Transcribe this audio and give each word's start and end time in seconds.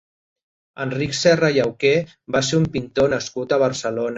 Enric 0.85 1.13
Serra 1.17 1.51
i 1.57 1.63
Auqué 1.65 1.93
va 2.37 2.43
ser 2.51 2.61
un 2.63 2.67
pintor 2.79 3.13
nascut 3.17 3.55
a 3.59 3.65
Barcelona. 3.67 4.09